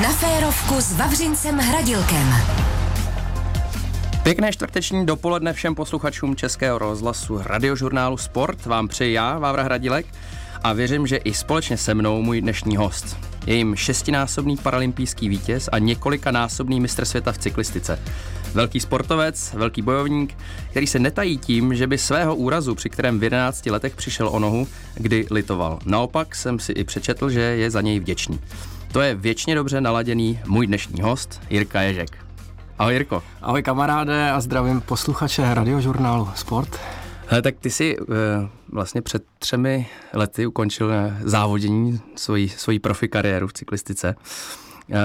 [0.00, 2.34] Na férovku s Vavřincem Hradilkem.
[4.22, 10.06] Pěkné čtvrteční dopoledne všem posluchačům Českého rozhlasu radiožurnálu Sport vám přeji já, Vávra Hradilek,
[10.62, 13.16] a věřím, že i společně se mnou můj dnešní host.
[13.46, 17.98] Je jim šestinásobný paralympijský vítěz a několikanásobný mistr světa v cyklistice.
[18.54, 20.36] Velký sportovec, velký bojovník,
[20.70, 24.38] který se netají tím, že by svého úrazu, při kterém v 11 letech přišel o
[24.38, 25.78] nohu, kdy litoval.
[25.86, 28.40] Naopak jsem si i přečetl, že je za něj vděčný.
[28.92, 32.18] To je věčně dobře naladěný můj dnešní host, Jirka Ježek.
[32.78, 33.22] Ahoj Jirko.
[33.42, 36.80] Ahoj kamaráde a zdravím posluchače radiožurnálu Sport.
[37.26, 38.06] Hele, tak ty jsi uh,
[38.68, 44.14] vlastně před třemi lety ukončil uh, závodění svojí, svojí profi kariéru v cyklistice.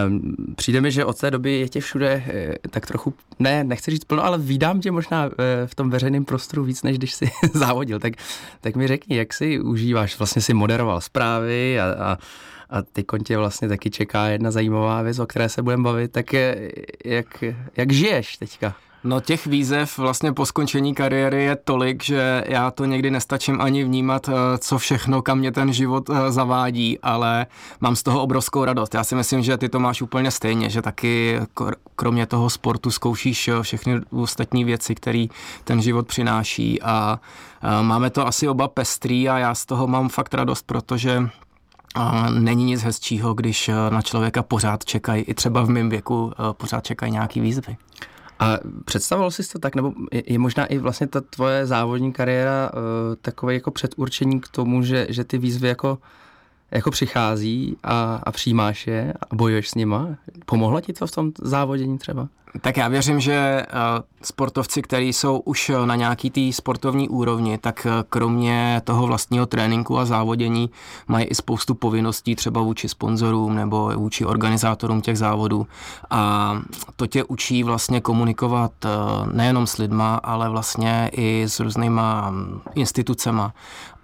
[0.07, 3.91] Um, přijde mi, že od té doby je tě všude uh, tak trochu, ne, nechci
[3.91, 5.31] říct plno, ale vídám tě možná uh,
[5.65, 7.99] v tom veřejném prostoru víc, než když jsi závodil.
[7.99, 8.13] Tak,
[8.61, 10.17] tak mi řekni, jak si užíváš?
[10.17, 12.17] Vlastně si moderoval zprávy a, a
[12.69, 16.33] a ty tě vlastně taky čeká jedna zajímavá věc, o které se budeme bavit, tak
[16.33, 16.71] je,
[17.05, 17.43] jak,
[17.77, 18.75] jak žiješ teďka?
[19.03, 23.83] No těch výzev vlastně po skončení kariéry je tolik, že já to někdy nestačím ani
[23.83, 27.45] vnímat, eh, co všechno, kam mě ten život eh, zavádí, ale
[27.79, 28.93] mám z toho obrovskou radost.
[28.93, 31.39] Já si myslím, že ty to máš úplně stejně, že taky
[31.95, 35.25] kromě toho sportu zkoušíš eh, všechny ostatní věci, které
[35.63, 37.19] ten život přináší a
[37.81, 41.29] máme to asi oba pestrý a já z toho mám fakt radost, protože
[41.95, 46.85] a není nic hezčího, když na člověka pořád čekají, i třeba v mém věku pořád
[46.85, 47.77] čekají nějaký výzvy.
[48.39, 49.93] A představoval jsi to tak, nebo
[50.27, 52.79] je, možná i vlastně ta tvoje závodní kariéra uh,
[53.21, 55.97] takové jako předurčení k tomu, že, že ty výzvy jako,
[56.71, 60.07] jako přichází a, a přijímáš je a bojuješ s nima?
[60.45, 62.27] Pomohlo ti to v tom závodění třeba?
[62.61, 63.65] Tak já věřím, že eh,
[64.21, 69.99] sportovci, kteří jsou už na nějaký té sportovní úrovni, tak eh, kromě toho vlastního tréninku
[69.99, 70.69] a závodění
[71.07, 75.67] mají i spoustu povinností třeba vůči sponzorům nebo vůči organizátorům těch závodů.
[76.09, 76.53] A
[76.95, 78.89] to tě učí vlastně komunikovat eh,
[79.33, 83.53] nejenom s lidma, ale vlastně i s různýma mm, institucema.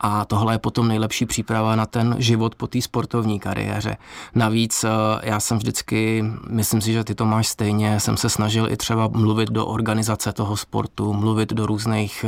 [0.06, 3.98] A tohle je potom nejlepší příprava na ten život po té sportovní kariéře.
[4.36, 4.86] Navíc
[5.24, 9.08] já jsem vždycky, myslím si, že ty to máš stejně, jsem se snažil i třeba
[9.08, 12.26] mluvit do organizace toho sportu, mluvit do různých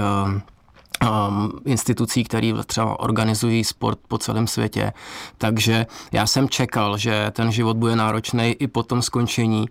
[1.03, 4.93] um, institucí, které třeba organizují sport po celém světě.
[5.37, 9.65] Takže já jsem čekal, že ten život bude náročný i po tom skončení.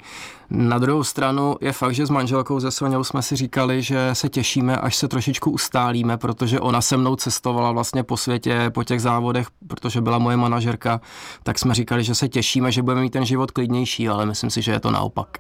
[0.51, 4.29] Na druhou stranu je fakt, že s manželkou ze Soněou jsme si říkali, že se
[4.29, 9.01] těšíme, až se trošičku ustálíme, protože ona se mnou cestovala vlastně po světě, po těch
[9.01, 11.01] závodech, protože byla moje manažerka,
[11.43, 14.63] tak jsme říkali, že se těšíme, že budeme mít ten život klidnější, ale myslím si,
[14.63, 15.39] že je to naopak.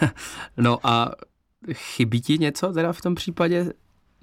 [0.56, 1.10] no a
[1.72, 3.72] chybí ti něco teda v tom případě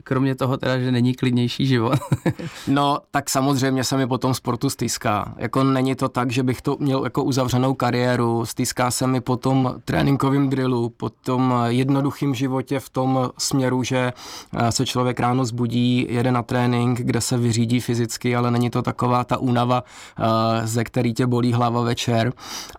[0.04, 2.00] kromě toho teda, že není klidnější život.
[2.68, 5.34] no, tak samozřejmě se mi po tom sportu stýská.
[5.38, 9.38] Jako není to tak, že bych to měl jako uzavřenou kariéru, stýská se mi po
[9.38, 14.14] tom tréninkovém drillu, po tom jednoduchém životě v tom směru, že
[14.58, 18.82] eh, se člověk ráno zbudí, jede na trénink, kde se vyřídí fyzicky, ale není to
[18.82, 19.84] taková ta únava,
[20.20, 22.34] eh, ze který tě bolí hlava večer.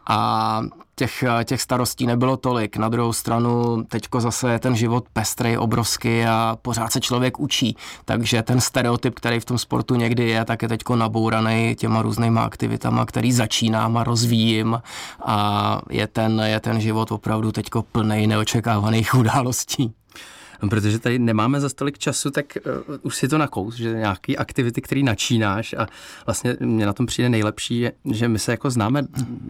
[0.08, 0.62] A
[1.00, 2.76] těch, eh, těch starostí nebylo tolik.
[2.76, 7.76] Na druhou stranu teďko zase ten život pestrej, obrovský a pořád se člověk učí.
[8.04, 12.44] Takže ten stereotyp, který v tom sportu někdy je, tak je teďko nabouraný těma různýma
[12.44, 14.82] aktivitama, který začínám a rozvíjím
[15.24, 15.36] a
[15.90, 19.92] je ten, je ten život opravdu teďko plný neočekávaných událostí.
[20.68, 22.46] Protože tady nemáme za tolik času, tak
[22.90, 25.86] uh, už si to nakous, že nějaký aktivity, který načínáš a
[26.26, 29.02] vlastně mě na tom přijde nejlepší, že my se jako známe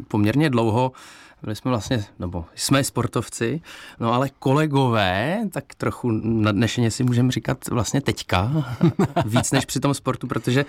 [0.08, 0.92] poměrně dlouho,
[1.42, 3.60] byli jsme vlastně, nebo jsme sportovci,
[4.00, 8.52] no ale kolegové, tak trochu nadnešeně si můžeme říkat vlastně teďka,
[9.24, 10.64] víc než při tom sportu, protože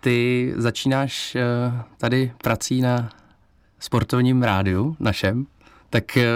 [0.00, 1.42] ty začínáš eh,
[1.98, 3.10] tady prací na
[3.78, 5.46] sportovním rádiu našem,
[5.90, 6.26] tak eh,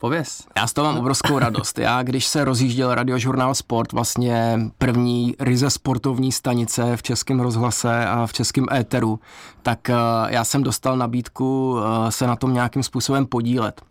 [0.00, 0.46] Pověz.
[0.56, 1.78] Já z toho mám obrovskou radost.
[1.78, 8.26] Já, když se rozjížděl radiožurnál Sport, vlastně první ryze sportovní stanice v českém rozhlase a
[8.26, 9.20] v českém éteru,
[9.62, 9.94] tak eh,
[10.28, 13.87] já jsem dostal nabídku eh, se na tom nějakým způsobem podílet.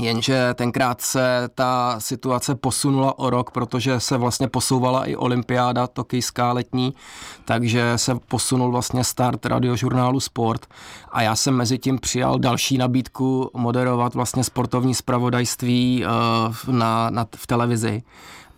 [0.00, 6.52] Jenže tenkrát se ta situace posunula o rok, protože se vlastně posouvala i olympiáda tokijská
[6.52, 6.94] letní,
[7.44, 10.66] takže se posunul vlastně start radiožurnálu Sport
[11.10, 17.26] a já jsem mezi tím přijal další nabídku moderovat vlastně sportovní zpravodajství uh, na, na,
[17.36, 18.02] v televizi.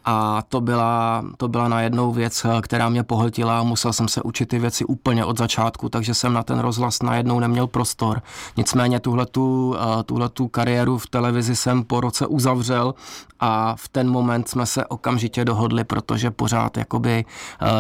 [0.04, 4.58] A to byla, to byla najednou věc, která mě pohltila musel jsem se učit ty
[4.58, 8.22] věci úplně od začátku, takže jsem na ten rozhlas najednou neměl prostor.
[8.56, 9.76] Nicméně tuhletu,
[10.06, 12.94] tuhletu kariéru v televizi jsem po roce uzavřel
[13.40, 17.25] a v ten moment jsme se okamžitě dohodli, protože pořád jakoby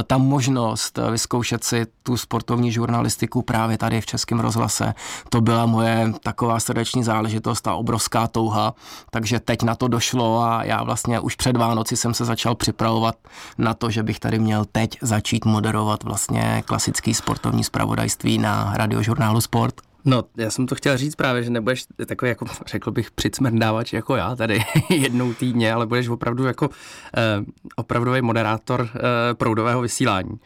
[0.06, 4.94] ta možnost vyzkoušet si tu sportovní žurnalistiku právě tady v Českém rozhlase,
[5.28, 8.74] to byla moje taková srdeční záležitost a obrovská touha,
[9.10, 13.16] takže teď na to došlo a já vlastně už před Vánoci jsem se začal připravovat
[13.58, 19.40] na to, že bych tady měl teď začít moderovat vlastně klasický sportovní zpravodajství na radiožurnálu
[19.40, 19.74] Sport.
[20.04, 24.16] No, já jsem to chtěl říct právě, že nebudeš takový, jako řekl bych, přicmrdávač jako
[24.16, 26.68] já tady jednou týdně, ale budeš opravdu jako
[27.16, 27.44] eh,
[27.76, 30.38] opravdový moderátor eh, proudového vysílání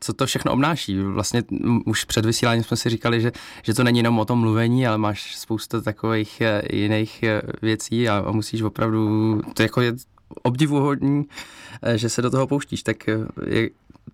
[0.00, 1.00] co to všechno obnáší.
[1.00, 1.42] Vlastně
[1.86, 4.98] už před vysíláním jsme si říkali, že, že to není jenom o tom mluvení, ale
[4.98, 9.92] máš spoustu takových eh, jiných eh, věcí a musíš opravdu, to jako je
[10.42, 11.24] obdivuhodný,
[11.82, 12.82] eh, že se do toho pouštíš.
[12.82, 13.06] Tak
[13.46, 13.70] je,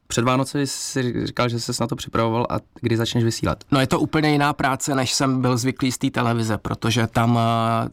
[0.06, 3.64] před Vánoci si říkal, že jsi na to připravoval a kdy začneš vysílat?
[3.70, 7.38] No je to úplně jiná práce, než jsem byl zvyklý z té televize, protože tam
[7.38, 7.88] eh,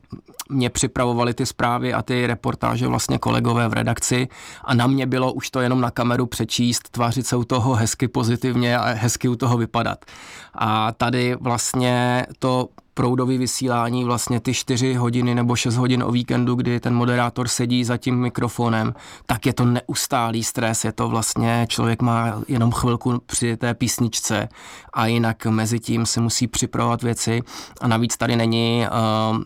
[0.50, 4.28] mě připravovali ty zprávy a ty reportáže vlastně kolegové v redakci
[4.64, 8.08] a na mě bylo už to jenom na kameru přečíst, tvářit se u toho hezky
[8.08, 10.06] pozitivně a hezky u toho vypadat.
[10.54, 16.56] A tady vlastně to proudový vysílání, vlastně ty 4 hodiny nebo 6 hodin o víkendu,
[16.56, 18.94] kdy ten moderátor sedí za tím mikrofonem,
[19.26, 24.50] tak je to neustálý stres, je to vlastně, člověk má jenom chvilku při té písničce
[24.94, 27.42] a jinak mezi tím si musí připravovat věci.
[27.82, 28.86] A navíc tady není
[29.32, 29.38] uh,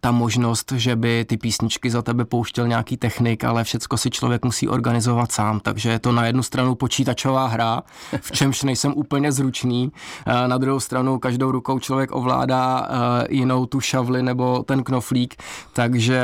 [0.00, 4.44] ta možnost, že by ty písničky za tebe pouštěl nějaký technik, ale všecko si člověk
[4.44, 7.82] musí organizovat sám, takže je to na jednu stranu počítačová hra,
[8.20, 9.92] v čemž nejsem úplně zručný,
[10.26, 15.34] eh, na druhou stranu každou rukou člověk ovládá eh, jinou tu šavli nebo ten knoflík,
[15.72, 16.22] takže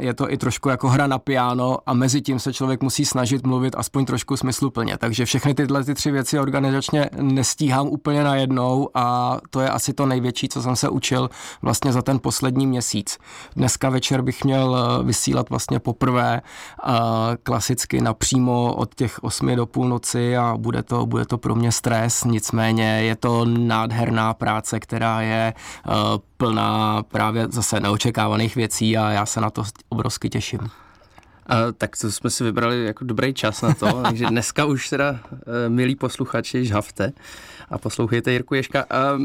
[0.00, 3.46] je to i trošku jako hra na piano a mezi tím se člověk musí snažit
[3.46, 9.38] mluvit aspoň trošku smysluplně, takže všechny tyhle ty tři věci organizačně nestíhám úplně najednou a
[9.50, 11.30] to je asi to největší, co jsem se učil
[11.62, 13.13] vlastně za ten poslední měsíc.
[13.56, 16.92] Dneska večer bych měl eh, vysílat vlastně poprvé eh,
[17.42, 22.24] klasicky napřímo od těch 8 do půlnoci a bude to, bude to pro mě stres,
[22.24, 25.90] nicméně je to nádherná práce, která je eh,
[26.36, 30.60] plná právě zase neočekávaných věcí a já se na to obrovsky těším.
[31.46, 35.18] A, tak to jsme si vybrali jako dobrý čas na to, takže dneska už teda,
[35.68, 37.12] milí posluchači, žhavte
[37.70, 38.84] a poslouchejte Jirku Ješka.
[38.90, 39.18] A,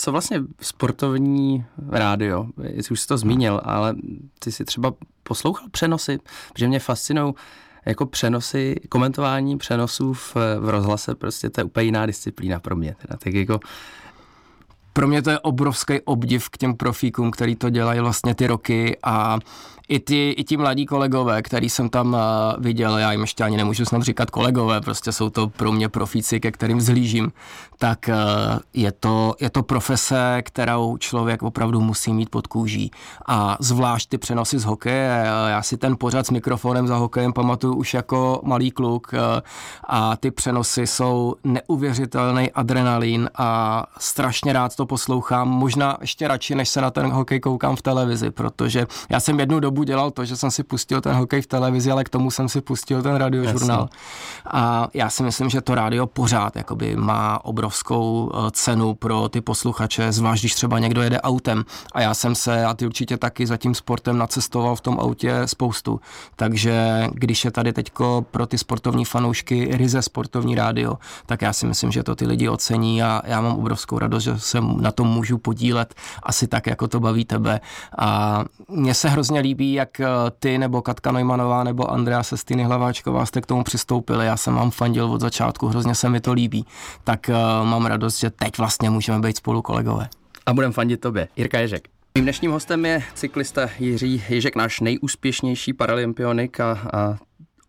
[0.00, 3.94] co vlastně sportovní rádio, jestli už jsi to zmínil, ale
[4.38, 6.18] ty si třeba poslouchal přenosy,
[6.52, 7.34] protože mě fascinují
[7.86, 12.96] jako přenosy, komentování přenosů v, v rozhlase, prostě to je úplně jiná disciplína pro mě.
[13.02, 13.16] Teda.
[13.16, 13.60] Tak jako
[15.00, 18.96] pro mě to je obrovský obdiv k těm profíkům, který to dělají vlastně ty roky
[19.02, 19.38] a
[19.90, 22.20] i, ty, i ti mladí kolegové, který jsem tam uh,
[22.58, 26.40] viděl, já jim ještě ani nemůžu snad říkat kolegové, prostě jsou to pro mě profíci,
[26.40, 27.32] ke kterým zhlížím,
[27.78, 32.90] tak uh, je, to, je to profese, kterou člověk opravdu musí mít pod kůží.
[33.26, 37.74] A zvlášť ty přenosy z hokeje, já si ten pořad s mikrofonem za hokejem pamatuju
[37.74, 39.14] už jako malý kluk
[39.88, 46.68] a ty přenosy jsou neuvěřitelný adrenalin a strašně rád to poslouchám, možná ještě radši, než
[46.68, 50.36] se na ten hokej koukám v televizi, protože já jsem jednu dobu dělal to, že
[50.36, 53.88] jsem si pustil ten hokej v televizi, ale k tomu jsem si pustil ten radiožurnál.
[54.50, 59.40] A já si myslím, že to rádio pořád jakoby má obrovskou eh, cenu pro ty
[59.40, 61.64] posluchače, zvlášť když třeba někdo jede autem.
[61.92, 65.42] A já jsem se, a ty určitě taky za tím sportem nacestoval v tom autě
[65.46, 66.00] spoustu.
[66.36, 71.66] Takže když je tady teďko pro ty sportovní fanoušky ryze sportovní rádio, tak já si
[71.66, 75.08] myslím, že to ty lidi ocení a já mám obrovskou radost, že se na tom
[75.08, 77.60] můžu podílet asi tak, jako to baví tebe.
[77.98, 80.06] A mně se hrozně líbí, jak eh,
[80.38, 84.26] ty nebo Katka Neumannová nebo Andrea Sestiny Hlaváčková jste k tomu přistoupili.
[84.26, 86.66] Já jsem vám fandil od začátku, hrozně se mi to líbí.
[87.04, 90.08] Tak uh, mám radost, že teď vlastně můžeme být spolu kolegové.
[90.46, 91.28] A budem fandit tobě.
[91.36, 91.88] Jirka Ježek.
[92.14, 97.16] Mým dnešním hostem je cyklista Jiří Ježek, náš nejúspěšnější paralympionik a, a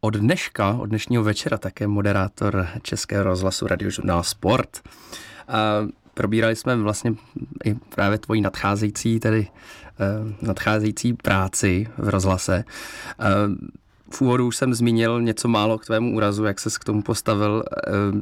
[0.02, 4.80] od dneška, od dnešního večera také moderátor Českého rozhlasu Radiožurnál Sport.
[5.48, 5.58] A
[6.14, 7.14] probírali jsme vlastně
[7.66, 12.64] i právě tvoji nadcházející, tedy uh, nadcházející práci v rozhlase.
[13.20, 13.56] Uh,
[14.14, 17.64] v úvodu už jsem zmínil něco málo k tvému úrazu, jak ses k tomu postavil.
[18.14, 18.22] Uh,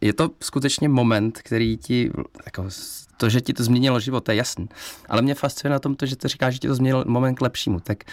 [0.00, 2.10] je to skutečně moment, který ti,
[2.46, 2.68] jako,
[3.16, 4.68] to, že ti to změnilo život, je jasný.
[5.08, 7.40] Ale mě fascinuje na tom to, že to říkáš, že ti to změnilo moment k
[7.40, 7.80] lepšímu.
[7.80, 8.04] Tak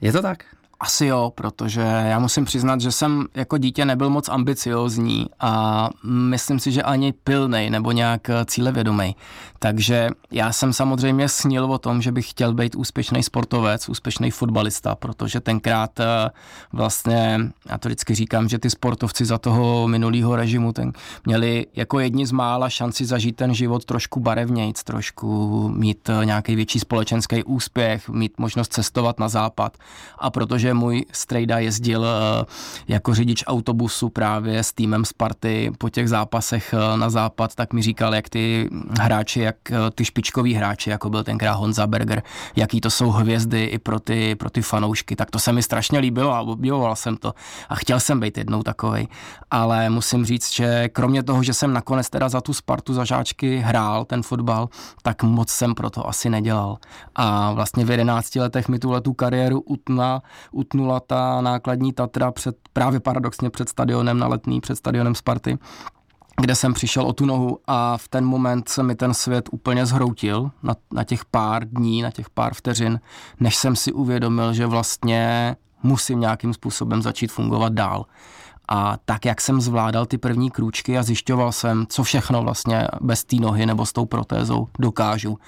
[0.00, 0.44] je to tak?
[0.80, 6.58] Asi jo, protože já musím přiznat, že jsem jako dítě nebyl moc ambiciozní a myslím
[6.58, 9.16] si, že ani pilnej nebo nějak eh, cílevědomý.
[9.58, 14.94] Takže já jsem samozřejmě snil o tom, že bych chtěl být úspěšný sportovec, úspěšný fotbalista,
[14.94, 16.30] protože tenkrát eh,
[16.72, 20.92] vlastně, já to vždycky říkám, že ty sportovci za toho minulého režimu ten,
[21.26, 26.56] měli jako jedni z mála šanci zažít ten život trošku barevnějc, trošku mít eh, nějaký
[26.56, 29.76] větší společenský úspěch, mít možnost cestovat na západ.
[30.18, 32.44] A protože můj strejda jezdil eh,
[32.88, 38.14] jako řidič autobusu právě s týmem Sparty po těch zápasech na západ, tak mi říkal,
[38.14, 38.68] jak ty
[39.00, 42.22] hráči jak eh, ty špičkoví hráči, jako byl tenkrát Honza Berger,
[42.56, 45.98] jaký to jsou hvězdy i pro ty, pro ty fanoušky, tak to se mi strašně
[45.98, 47.34] líbilo a obdivoval jsem to
[47.68, 49.08] a chtěl jsem být jednou takovej.
[49.50, 53.58] Ale musím říct, že kromě toho, že jsem nakonec teda za tu Spartu za žáčky
[53.58, 54.68] hrál ten fotbal,
[55.02, 56.78] tak moc jsem pro to asi nedělal.
[57.14, 60.22] A vlastně v 11 letech mi tuhle tu kariéru utna,
[60.58, 65.58] utnula ta nákladní Tatra před, právě paradoxně před stadionem na letný, před stadionem Sparty
[66.40, 69.86] kde jsem přišel o tu nohu a v ten moment se mi ten svět úplně
[69.86, 73.00] zhroutil na, na těch pár dní, na těch pár vteřin,
[73.40, 78.06] než jsem si uvědomil, že vlastně musím nějakým způsobem začít fungovat dál.
[78.68, 83.24] A tak, jak jsem zvládal ty první krůčky a zjišťoval jsem, co všechno vlastně bez
[83.24, 85.38] té nohy nebo s tou protézou dokážu,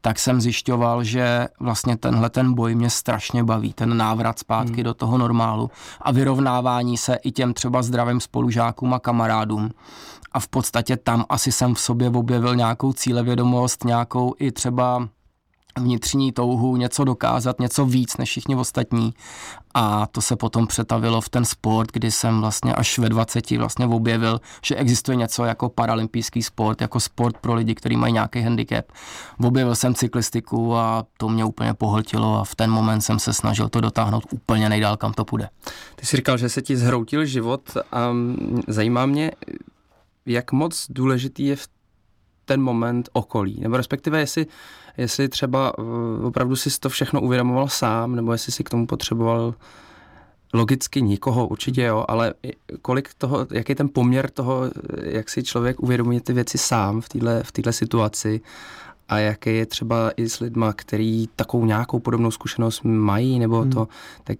[0.00, 4.84] tak jsem zjišťoval, že vlastně tenhle ten boj mě strašně baví, ten návrat zpátky hmm.
[4.84, 5.70] do toho normálu
[6.00, 9.70] a vyrovnávání se i těm třeba zdravým spolužákům a kamarádům
[10.32, 15.08] a v podstatě tam asi jsem v sobě objevil nějakou cílevědomost, nějakou i třeba
[15.78, 19.14] vnitřní touhu něco dokázat, něco víc než všichni ostatní.
[19.74, 23.86] A to se potom přetavilo v ten sport, kdy jsem vlastně až ve 20 vlastně
[23.86, 28.84] objevil, že existuje něco jako paralympijský sport, jako sport pro lidi, kteří mají nějaký handicap.
[29.44, 33.68] Objevil jsem cyklistiku a to mě úplně pohltilo a v ten moment jsem se snažil
[33.68, 35.48] to dotáhnout úplně nejdál, kam to půjde.
[35.96, 37.60] Ty jsi říkal, že se ti zhroutil život
[37.92, 38.10] a
[38.68, 39.30] zajímá mě,
[40.26, 41.68] jak moc důležitý je v
[42.48, 44.46] ten moment okolí, nebo respektive jestli,
[44.96, 49.54] jestli třeba eh, opravdu si to všechno uvědomoval sám, nebo jestli si k tomu potřeboval
[50.54, 52.34] logicky nikoho, určitě jo, ale
[52.82, 54.70] kolik toho, jaký je ten poměr toho,
[55.02, 58.40] jak si člověk uvědomuje ty věci sám v této v této situaci
[59.08, 63.70] a jaký je třeba i s lidma, který takovou nějakou podobnou zkušenost mají, nebo hmm.
[63.70, 63.88] to,
[64.24, 64.38] tak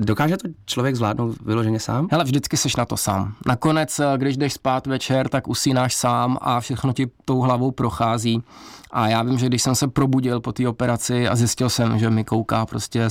[0.00, 2.08] Dokáže to člověk zvládnout vyloženě sám?
[2.10, 3.34] Hele, vždycky seš na to sám.
[3.46, 8.42] Nakonec, eh, když jdeš spát večer, tak usínáš sám a všechno ti tou hlavou prochází.
[8.90, 12.10] A já vím, že když jsem se probudil po té operaci a zjistil jsem, že
[12.10, 13.10] mi kouká prostě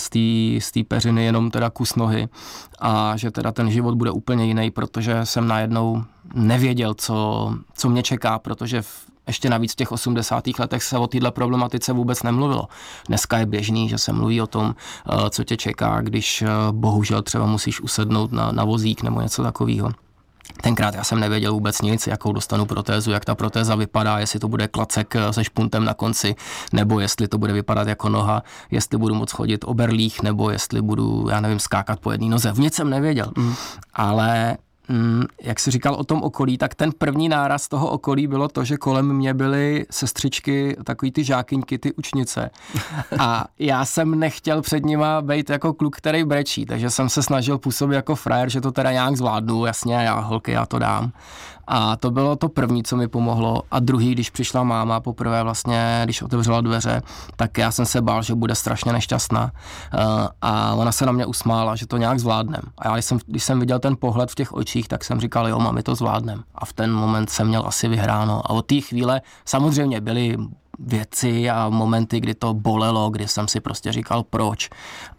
[0.59, 2.27] z té peřiny jenom teda kus nohy
[2.79, 8.03] a že teda ten život bude úplně jiný, protože jsem najednou nevěděl, co, co mě
[8.03, 10.43] čeká, protože v ještě navíc v těch 80.
[10.59, 12.67] letech se o této problematice vůbec nemluvilo.
[13.07, 17.21] Dneska je běžný, že se mluví o tom, eh, co tě čeká, když eh, bohužel
[17.21, 19.91] třeba musíš usednout na, na vozík nebo něco takového.
[20.61, 24.47] Tenkrát já jsem nevěděl vůbec nic, jakou dostanu protézu, jak ta protéza vypadá, jestli to
[24.47, 26.35] bude klacek eh, se špuntem na konci,
[26.73, 31.27] nebo jestli to bude vypadat jako noha, jestli budu moc chodit oberlích, nebo jestli budu,
[31.29, 32.51] já nevím, skákat po jedné noze.
[32.51, 33.31] V nic jsem nevěděl.
[33.37, 33.53] Mm.
[33.93, 34.57] Ale
[34.89, 38.63] mm, jak jsi říkal o tom okolí, tak ten první náraz toho okolí bylo to,
[38.63, 42.49] že kolem mě byly sestřičky, takový ty žákyňky, ty učnice.
[43.19, 47.57] A já jsem nechtěl před nima být jako kluk, který brečí, takže jsem se snažil
[47.57, 51.11] působit jako frajer, že to teda nějak zvládnu, jasně, já holky, já to dám.
[51.67, 53.61] A to bylo to první, co mi pomohlo.
[53.71, 57.01] A druhý, když přišla máma poprvé vlastně, když otevřela dveře,
[57.35, 59.43] tak já jsem se bál, že bude strašně nešťastná.
[59.43, 59.99] Uh,
[60.41, 62.61] a ona se na mě usmála, že to nějak zvládnem.
[62.77, 65.47] A já, když jsem, když jsem viděl ten pohled v těch očích, tak jsem říkal,
[65.47, 66.43] jo, mami, to zvládnem.
[66.55, 68.41] A v ten moment jsem měl asi vyhráno.
[68.45, 70.37] A od té chvíle samozřejmě byly
[70.79, 74.69] věci a momenty, kdy to bolelo, kdy jsem si prostě říkal proč,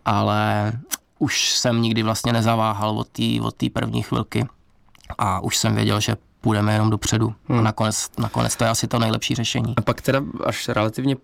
[0.05, 0.73] ale
[1.19, 4.47] už jsem nikdy vlastně nezaváhal od té první chvilky
[5.19, 7.35] a už jsem věděl, že půjdeme jenom dopředu.
[7.49, 7.59] Hmm.
[7.59, 9.75] A nakonec, nakonec to je asi to nejlepší řešení.
[9.77, 11.17] A pak teda až relativně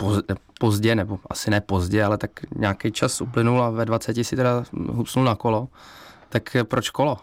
[0.58, 4.64] pozdě, nebo asi ne pozdě, ale tak nějaký čas uplynul a ve 20 si teda
[4.72, 5.68] hupsnul na kolo.
[6.28, 7.18] Tak proč kolo?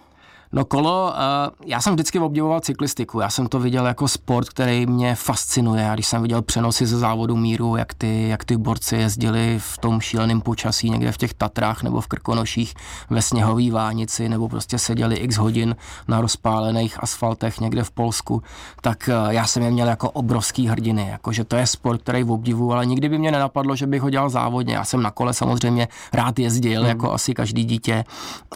[0.52, 4.86] No kolo, uh, já jsem vždycky obdivoval cyklistiku, já jsem to viděl jako sport, který
[4.86, 8.96] mě fascinuje a když jsem viděl přenosy ze závodu míru, jak ty, jak ty borci
[8.96, 12.74] jezdili v tom šíleném počasí někde v těch Tatrách nebo v Krkonoších
[13.10, 15.76] ve sněhové vánici nebo prostě seděli x hodin
[16.08, 18.44] na rozpálených asfaltech někde v Polsku,
[18.82, 22.24] tak uh, já jsem je měl jako obrovský hrdiny, jako že to je sport, který
[22.24, 24.76] v obdivu, ale nikdy by mě nenapadlo, že bych ho dělal závodně.
[24.76, 26.90] Já jsem na kole samozřejmě rád jezdil, hmm.
[26.90, 28.04] jako asi každý dítě,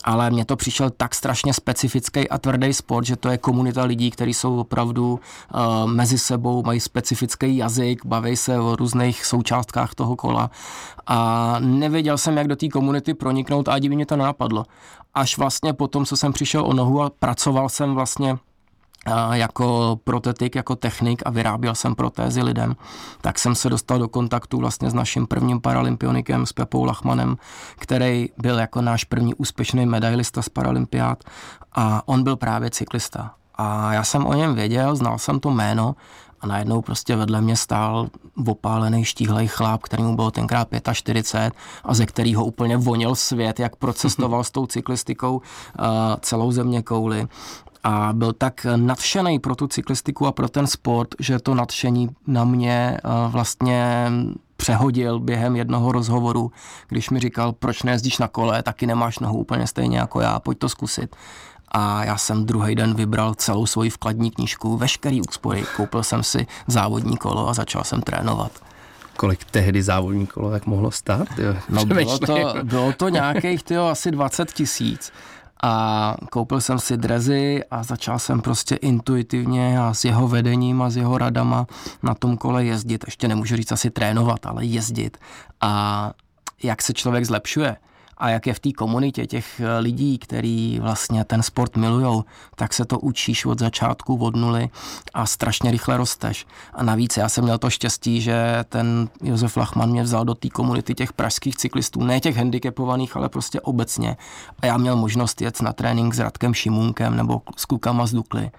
[0.04, 3.84] ale mě to přišel tak strašně speciální specifický a tvrdý sport, že to je komunita
[3.84, 9.96] lidí, kteří jsou opravdu uh, mezi sebou, mají specifický jazyk, baví se o různých součástkách
[9.96, 10.52] toho kola
[11.08, 14.66] a nevěděl jsem, jak do té komunity proniknout a by mě to napadlo.
[15.14, 18.38] Až vlastně po tom, co jsem přišel o nohu a pracoval jsem vlastně
[19.32, 22.76] jako protetik, jako technik a vyráběl jsem protézy lidem,
[23.22, 27.38] tak jsem se dostal do kontaktu vlastně s naším prvním paralympionikem, s Pepou Lachmanem,
[27.76, 31.24] který byl jako náš první úspěšný medailista z paralympiád
[31.74, 33.34] a on byl právě cyklista.
[33.56, 35.96] A já jsem o něm věděl, znal jsem to jméno
[36.42, 38.10] a najednou prostě vedle mě stál
[38.48, 43.76] opálený štíhlej chlap, který mu bylo tenkrát 45 a ze kterého úplně vonil svět, jak
[43.76, 45.44] procestoval s tou cyklistikou uh,
[46.22, 47.28] celou země kouli
[47.84, 52.44] a byl tak nadšený pro tu cyklistiku a pro ten sport, že to nadšení na
[52.44, 54.12] mě eh, vlastně
[54.56, 56.52] přehodil během jednoho rozhovoru,
[56.88, 60.58] když mi říkal, proč nejezdíš na kole, taky nemáš nohu úplně stejně jako já, pojď
[60.58, 61.16] to zkusit.
[61.72, 66.48] A já jsem druhý den vybral celou svoji vkladní knížku, veškerý úspory, koupil jsem si
[66.68, 68.52] závodní kolo a začal jsem trénovat.
[69.18, 71.28] Kolik tehdy závodní kolo tak mohlo stát?
[71.38, 71.56] Jo?
[71.70, 75.12] No bylo to, bylo to nějakých tyjo, asi 20 tisíc
[75.64, 80.90] a koupil jsem si drezy a začal jsem prostě intuitivně a s jeho vedením a
[80.90, 81.68] s jeho radama
[82.04, 83.04] na tom kole jezdit.
[83.08, 85.18] Ještě nemůžu říct asi trénovat, ale jezdit.
[85.62, 86.14] A
[86.64, 87.76] jak se člověk zlepšuje,
[88.22, 92.24] a jak je v té komunitě těch eh, lidí, který vlastně ten sport milujou,
[92.56, 94.70] tak se to učíš od začátku, od nuly
[95.14, 96.46] a strašně rychle rosteš.
[96.74, 100.50] A navíc já jsem měl to štěstí, že ten Josef Lachman mě vzal do té
[100.50, 104.18] komunity těch pražských cyklistů, ne těch handicapovaných, ale prostě obecně.
[104.62, 108.52] A já měl možnost jet na trénink s Radkem Šimunkem nebo s klukama z Dukly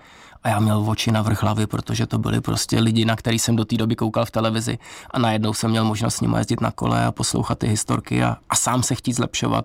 [0.44, 3.56] a já měl oči na vrch hlavy, protože to byli prostě lidi, na který jsem
[3.56, 4.78] do té doby koukal v televizi
[5.10, 8.36] a najednou jsem měl možnost s nimi jezdit na kole a poslouchat ty historky a,
[8.50, 9.64] a sám se chtít zlepšovat.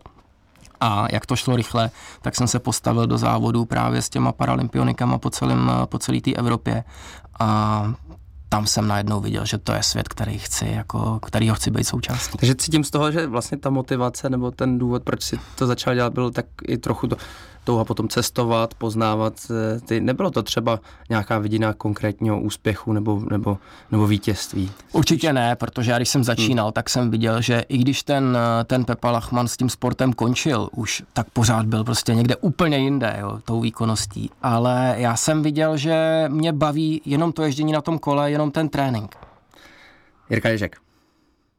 [0.79, 1.91] A jak to šlo rychle,
[2.22, 6.34] tak jsem se postavil do závodu právě s těma paralympionikama po, celém, po celé té
[6.34, 6.84] Evropě.
[7.39, 7.93] A
[8.50, 11.84] tam jsem najednou viděl, že to je svět, který chci, jako, který ho chci být
[11.84, 12.38] součástí.
[12.38, 15.96] Takže cítím z toho, že vlastně ta motivace nebo ten důvod, proč si to začal
[15.96, 17.15] dělat, byl tak i trochu to,
[17.67, 23.57] touha potom cestovat, poznávat eh, ty, nebylo to třeba nějaká vidina konkrétního úspěchu nebo, nebo,
[23.91, 24.71] nebo vítězství?
[24.91, 26.74] Určitě ne, protože já když jsem začínal, hmm.
[26.74, 31.03] tak jsem viděl, že i když ten, ten Pepa Lachman s tím sportem končil už,
[31.13, 34.29] tak pořád byl prostě někde úplně jinde, jo, tou výkonností.
[34.41, 38.69] Ale já jsem viděl, že mě baví jenom to ježdění na tom kole, jenom ten
[38.69, 39.15] trénink.
[40.29, 40.77] Jirka Ježek.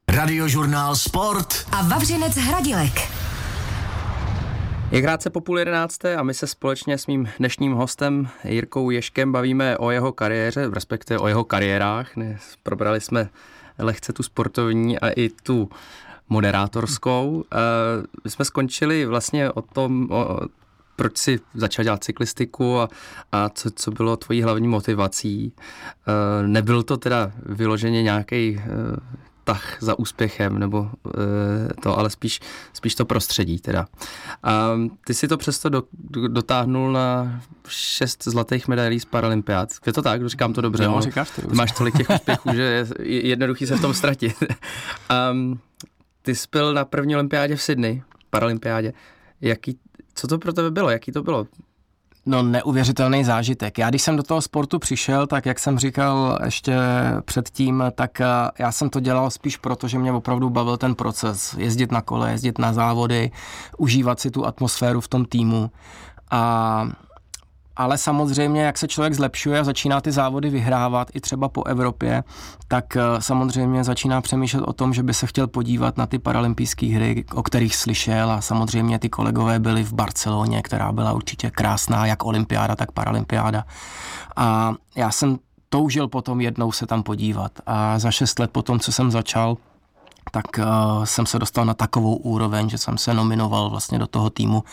[0.07, 3.19] Radiožurnál Sport a Vavřinec Hradilek.
[4.91, 9.31] Je krátce po půl jedenácté a my se společně s mým dnešním hostem Jirkou Ješkem
[9.31, 12.11] bavíme o jeho kariéře, respektive o jeho kariérách.
[12.63, 13.29] Probrali jsme
[13.79, 15.69] lehce tu sportovní a i tu
[16.29, 17.43] moderátorskou.
[17.53, 17.57] Eh,
[18.23, 20.39] my jsme skončili vlastně o tom, o,
[20.95, 22.89] proč si začal dělat cyklistiku a,
[23.31, 25.53] a co, co bylo tvojí hlavní motivací.
[25.53, 28.69] Eh, nebyl to teda vyloženě nějaký eh,
[29.49, 32.39] tah za úspěchem, nebo e, to, ale spíš,
[32.73, 33.87] spíš to prostředí teda.
[34.43, 34.71] A
[35.05, 39.69] ty si to přesto do, do, dotáhnul na šest zlatých medailí z Paralympiád.
[39.85, 40.27] Je to tak?
[40.27, 40.83] Říkám to dobře.
[40.83, 41.01] Jo, no?
[41.01, 42.87] říkáš to Ty máš tolik těch úspěchů, že je
[43.27, 44.35] jednoduchý se v tom ztratit.
[45.31, 45.59] um,
[46.21, 48.93] ty jsi byl na první olympiádě v Sydney, Paralympiádě.
[49.41, 49.79] Jaký,
[50.13, 50.89] co to pro tebe bylo?
[50.89, 51.47] Jaký to bylo?
[52.29, 53.77] No neuvěřitelný zážitek.
[53.77, 56.77] Já když jsem do toho sportu přišel, tak jak jsem říkal ještě
[57.25, 58.25] předtím, tak eh,
[58.59, 61.55] já jsem to dělal spíš proto, že mě opravdu bavil ten proces.
[61.57, 63.31] Jezdit na kole, jezdit na závody,
[63.77, 65.71] užívat si tu atmosféru v tom týmu.
[66.31, 66.87] A
[67.79, 72.23] ale samozřejmě, jak se člověk zlepšuje a začíná ty závody vyhrávat i třeba po Evropě,
[72.67, 76.85] tak eh, samozřejmě začíná přemýšlet o tom, že by se chtěl podívat na ty paralympijské
[76.85, 82.05] hry, o kterých slyšel a samozřejmě ty kolegové byli v Barceloně, která byla určitě krásná,
[82.05, 83.65] jak olympiáda, tak paralympiáda.
[84.35, 85.39] A já jsem
[85.69, 89.57] toužil potom jednou se tam podívat a za šest let potom, co jsem začal,
[90.31, 94.29] tak uh, jsem se dostal na takovou úroveň, že jsem se nominoval vlastně do toho
[94.29, 94.63] týmu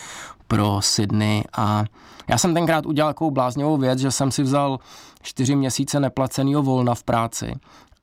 [0.49, 1.85] pro Sydney a
[2.29, 4.79] já jsem tenkrát udělal takovou bláznivou věc, že jsem si vzal
[5.23, 7.55] čtyři měsíce neplaceného volna v práci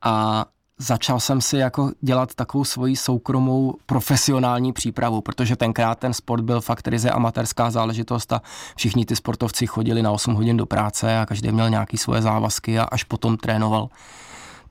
[0.01, 0.45] a
[0.77, 6.61] začal jsem si jako dělat takovou svoji soukromou profesionální přípravu, protože tenkrát ten sport byl
[6.61, 8.41] fakt ryze amatérská záležitost a
[8.75, 12.79] všichni ty sportovci chodili na 8 hodin do práce a každý měl nějaký svoje závazky
[12.79, 13.89] a až potom trénoval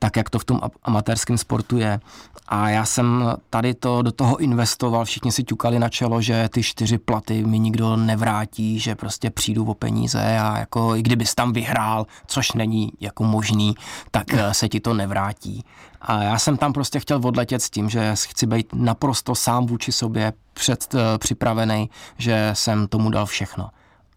[0.03, 2.01] tak, jak to v tom amatérském sportu je.
[2.49, 6.62] A já jsem tady to do toho investoval, všichni si ťukali na čelo, že ty
[6.62, 11.53] čtyři platy mi nikdo nevrátí, že prostě přijdu o peníze a jako i kdybys tam
[11.53, 13.75] vyhrál, což není jako možný,
[14.11, 15.65] tak eh, se ti to nevrátí.
[16.01, 19.93] A já jsem tam prostě chtěl odletět s tím, že chci být naprosto sám vůči
[19.93, 23.71] sobě před, uh, připravený, že jsem tomu dal všechno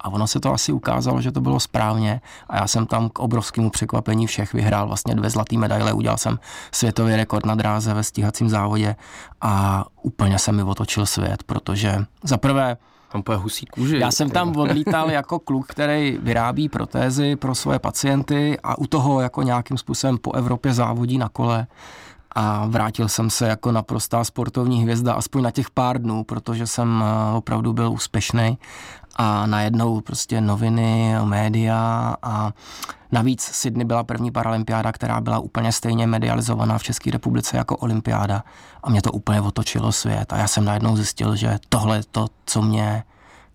[0.06, 2.22] A ono se to asi ukázalo, že to bylo správně.
[2.50, 6.40] A já jsem tam k obrovskému překvapení všech vyhrál vlastně dvě zlaté medaile, udělal jsem
[6.72, 8.96] světový rekord na dráze ve stíhacím závodě
[9.42, 12.78] a úplně se mi otočil svět, protože za prvé
[13.12, 13.98] tam husí kůži.
[13.98, 19.22] Já jsem tam odlítal jako kluk, který vyrábí protézy pro svoje pacienty a u toho
[19.22, 21.68] jako nějakým způsobem po Evropě závodí na kole.
[22.38, 27.04] A vrátil jsem se jako naprostá sportovní hvězda aspoň na těch pár dnů, protože jsem
[27.04, 28.58] eh, opravdu byl úspěšný
[29.16, 32.52] a najednou prostě noviny, média a
[33.12, 38.44] navíc Sydney byla první paralympiáda, která byla úplně stejně medializovaná v České republice jako olympiáda.
[38.84, 40.34] A mě to úplně otočilo svět.
[40.34, 43.04] A já jsem najednou zjistil, že tohle je to, co mě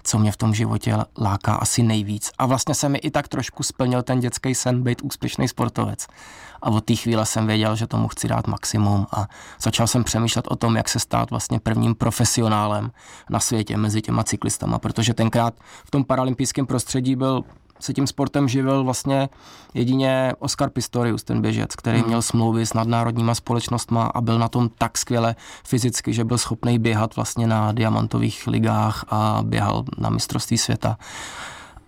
[0.03, 2.31] co mě v tom životě láká asi nejvíc.
[2.39, 6.07] A vlastně se mi i tak trošku splnil ten dětský sen být úspěšný sportovec.
[6.63, 9.29] A od té chvíle jsem věděl, že tomu chci dát maximum a
[9.61, 12.91] začal jsem přemýšlet o tom, jak se stát vlastně prvním profesionálem
[13.31, 17.45] na světě mezi těma cyklistama, protože tenkrát v tom paralympijském prostředí byl
[17.83, 19.29] se tím sportem živil vlastně
[19.75, 22.07] jedině Oscar Pistorius, ten běžec, který hmm.
[22.07, 26.79] měl smlouvy s nadnárodníma společnostma a byl na tom tak skvěle fyzicky, že byl schopný
[26.79, 30.99] běhat vlastně na diamantových ligách a běhal na mistrovství světa.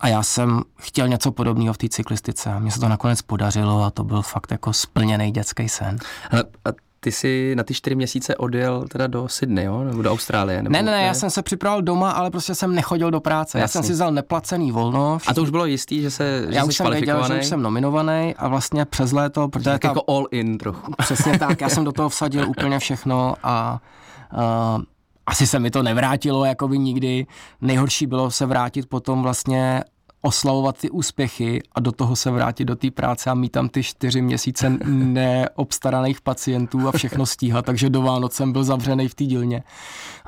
[0.01, 2.61] A já jsem chtěl něco podobného v té cyklistice.
[2.61, 5.99] Mně se to nakonec podařilo a to byl fakt jako splněný dětský sen.
[6.31, 6.73] A, a
[7.05, 9.85] ty jsi na ty čtyři měsíce odjel teda do Sydney, jo?
[9.85, 10.63] nebo do Austrálie?
[10.63, 13.59] Nebo ne, ne, ne, já jsem se připravil doma, ale prostě jsem nechodil do práce.
[13.59, 13.63] Jasný.
[13.63, 15.19] Já jsem si vzal neplacený volno.
[15.19, 15.31] Všichni...
[15.31, 17.63] A to už bylo jistý, že se že Já už jsem věděl, že už jsem
[17.63, 19.89] nominovaný a vlastně přes léto, protože tak ta...
[19.89, 20.93] jako all in trochu.
[20.99, 23.81] Přesně tak, já jsem do toho vsadil úplně všechno a
[24.77, 24.83] uh,
[25.27, 27.27] asi se mi to nevrátilo jako by nikdy.
[27.61, 29.85] Nejhorší bylo se vrátit potom vlastně
[30.23, 33.83] oslavovat ty úspěchy a do toho se vrátit do té práce a mít tam ty
[33.83, 39.25] čtyři měsíce neobstaraných pacientů a všechno stíhat, takže do Vánoc jsem byl zavřený v té
[39.25, 39.63] dílně.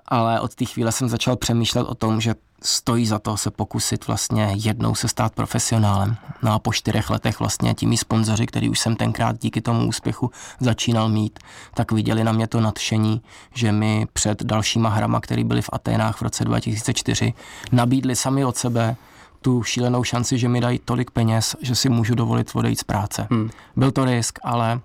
[0.07, 4.07] Ale od té chvíle jsem začal přemýšlet o tom, že stojí za to se pokusit
[4.07, 6.17] vlastně jednou se stát profesionálem.
[6.43, 10.31] No a po čtyřech letech vlastně tím sponzoři, který už jsem tenkrát díky tomu úspěchu
[10.61, 11.39] začínal mít,
[11.75, 13.23] tak viděli na mě to nadšení,
[13.55, 17.33] že mi před dalšíma hrama, které byly v Aténách v roce 2004,
[17.73, 18.97] nabídli sami od sebe
[19.45, 23.27] tu šílenou šanci, že mi dají tolik peněz, že si můžu dovolit odejít z práce.
[23.31, 23.51] Hmm.
[23.77, 24.81] Byl to risk, ale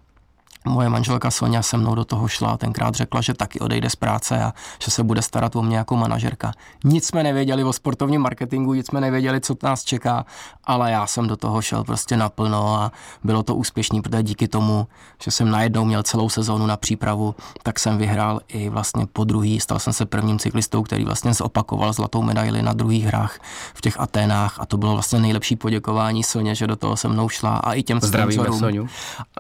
[0.65, 3.95] Moje manželka Sonja se mnou do toho šla a tenkrát řekla, že taky odejde z
[3.95, 6.52] práce a že se bude starat o mě jako manažerka.
[6.84, 10.26] Nic jsme nevěděli o sportovním marketingu, nic jsme nevěděli, co nás čeká,
[10.63, 12.91] ale já jsem do toho šel prostě naplno a
[13.24, 14.88] bylo to úspěšný, protože díky tomu,
[15.24, 19.60] že jsem najednou měl celou sezónu na přípravu, tak jsem vyhrál i vlastně po druhý.
[19.60, 23.39] Stal jsem se prvním cyklistou, který vlastně zopakoval zlatou medaili na druhých hrách
[23.74, 27.30] v těch Aténách a to bylo vlastně nejlepší poděkování Soně, že do toho se mnou
[27.30, 28.88] šla a i těm Zdravíme Soňu.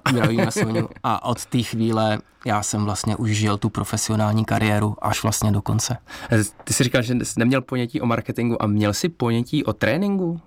[0.09, 0.89] Zdravíme Soňu.
[1.11, 5.61] A od té chvíle já jsem vlastně už žil tu profesionální kariéru až vlastně do
[5.61, 5.97] konce.
[6.63, 10.41] Ty jsi říkal, že jsi neměl ponětí o marketingu a měl jsi ponětí o tréninku?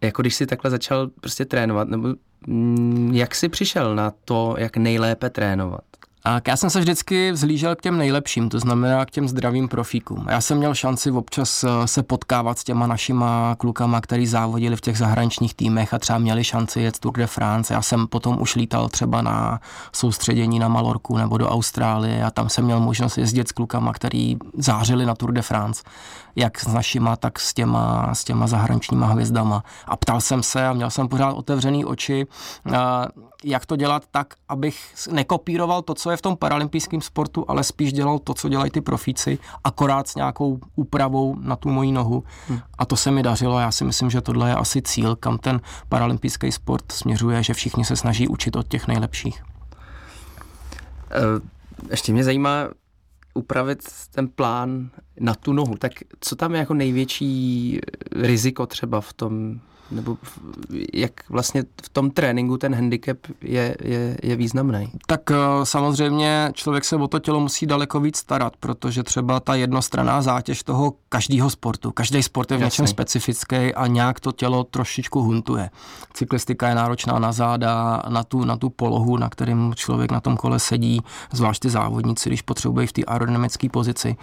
[0.00, 2.08] Jako když jsi takhle začal prostě trénovat, nebo
[2.46, 5.84] mm, jak jsi přišel na to, jak nejlépe trénovat?
[6.28, 10.26] A já jsem se vždycky vzlížel k těm nejlepším, to znamená k těm zdravým profíkům.
[10.28, 14.80] Já jsem měl šanci občas eh, se potkávat s těma našima klukama, který závodili v
[14.80, 17.74] těch zahraničních týmech a třeba měli šanci jet Tour de France.
[17.74, 19.60] Já jsem potom už lítal třeba na
[19.92, 24.36] soustředění na Malorku nebo do Austrálie a tam jsem měl možnost jezdit s klukama, který
[24.58, 25.82] zářili na Tour de France
[26.36, 29.62] jak s našima, tak s těma, s těma zahraničníma hvězdama.
[29.86, 32.26] A ptal jsem se a měl jsem pořád otevřený oči,
[33.44, 37.92] jak to dělat tak, abych nekopíroval to, co je v tom paralympijském sportu, ale spíš
[37.92, 42.24] dělal to, co dělají ty profíci, akorát s nějakou úpravou na tu moji nohu.
[42.48, 42.60] Hmm.
[42.78, 43.60] A to se mi dařilo.
[43.60, 47.84] Já si myslím, že tohle je asi cíl, kam ten paralympijský sport směřuje, že všichni
[47.84, 49.42] se snaží učit od těch nejlepších.
[51.10, 51.40] Eh,
[51.90, 52.68] ještě mě zajímá,
[53.34, 53.78] upravit
[54.10, 57.80] ten plán na tu nohu, tak co tam je jako největší
[58.12, 60.16] riziko třeba v tom nebo
[60.94, 64.92] jak vlastně v tom tréninku ten handicap je, je, je významný?
[65.06, 69.54] Tak eh, samozřejmě člověk se o to tělo musí daleko víc starat, protože třeba ta
[69.54, 74.64] jednostranná zátěž toho každého sportu, každý sport je v něčem specifický a nějak to tělo
[74.64, 75.70] trošičku huntuje.
[76.12, 80.36] Cyklistika je náročná na záda, na tu, na tu polohu, na kterým člověk na tom
[80.36, 81.00] kole sedí,
[81.32, 84.16] zvlášť ty závodníci, když potřebují v té aerodynamické pozici.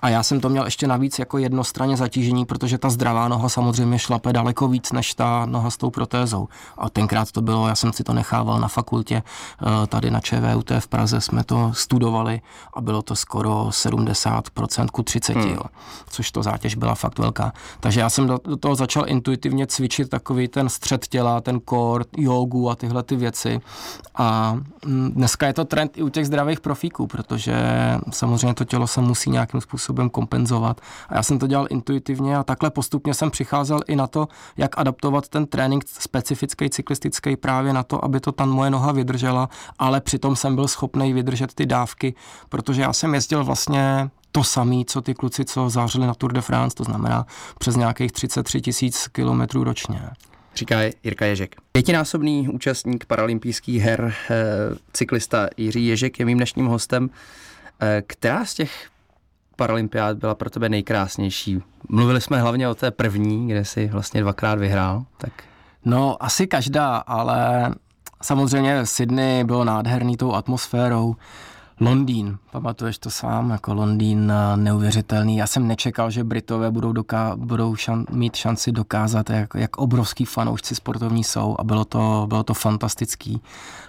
[0.00, 3.98] A já jsem to měl ještě navíc jako jednostranně zatížení, protože ta zdravá noha samozřejmě
[3.98, 6.48] šlape daleko víc než než ta noha s tou protézou.
[6.78, 10.70] A tenkrát to bylo, já jsem si to nechával na fakultě, eh, tady na ČVUT
[10.78, 12.40] v Praze jsme to studovali
[12.74, 15.54] a bylo to skoro 70% ku 30, hmm.
[15.54, 15.62] jo,
[16.08, 17.52] což to zátěž byla fakt velká.
[17.80, 22.04] Takže já jsem do, do toho začal intuitivně cvičit takový ten střed těla, ten core,
[22.16, 23.60] jogu a tyhle ty věci.
[24.14, 27.54] A mm, dneska je to trend i u těch zdravých profíků, protože
[28.10, 30.80] samozřejmě to tělo se musí nějakým způsobem kompenzovat.
[31.08, 34.78] A já jsem to dělal intuitivně a takhle postupně jsem přicházel i na to, jak
[34.78, 40.00] adaptovat ten trénink specifický, cyklistický právě na to, aby to ta moje noha vydržela, ale
[40.00, 42.14] přitom jsem byl schopný vydržet ty dávky,
[42.48, 46.40] protože já jsem jezdil vlastně to samé, co ty kluci, co zářili na Tour de
[46.40, 47.26] France, to znamená
[47.58, 50.00] přes nějakých 33 tisíc kilometrů ročně.
[50.54, 51.56] Říká Jirka Ježek.
[51.72, 54.34] Pětinásobný účastník paralympijských her, eh,
[54.92, 57.10] cyklista Jiří Ježek je mým dnešním hostem.
[57.80, 58.88] Eh, která z těch
[59.62, 61.62] paralympiád byla pro tebe nejkrásnější?
[61.88, 65.04] Mluvili jsme hlavně o té první, kde jsi vlastně dvakrát vyhrál.
[65.18, 65.32] Tak...
[65.84, 67.70] No, asi každá, ale
[68.22, 71.16] samozřejmě Sydney bylo nádherný tou atmosférou.
[71.80, 75.36] Londýn, pamatuješ to sám, jako Londýn eh, neuvěřitelný.
[75.36, 80.24] Já jsem nečekal, že Britové budou, doká- budou šan- mít šanci dokázat, jak, jak obrovský
[80.24, 83.42] fanoušci sportovní jsou a bylo to, bylo to fantastický.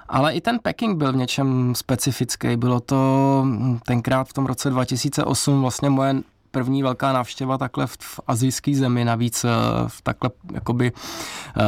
[0.10, 2.58] Ale i ten Peking byl v něčem specifický.
[2.58, 6.16] Bylo to hm, tenkrát v tom roce 2008 vlastně moje
[6.52, 9.50] první velká návštěva takhle v, v azijské zemi, navíc eh,
[9.88, 11.64] v takhle jakoby uh,